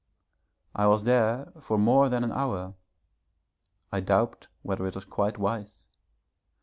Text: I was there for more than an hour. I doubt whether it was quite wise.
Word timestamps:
I 0.73 0.87
was 0.87 1.03
there 1.03 1.53
for 1.61 1.77
more 1.77 2.09
than 2.09 2.23
an 2.23 2.31
hour. 2.31 2.73
I 3.91 3.99
doubt 3.99 4.47
whether 4.63 4.87
it 4.87 4.95
was 4.95 5.05
quite 5.05 5.37
wise. 5.37 5.89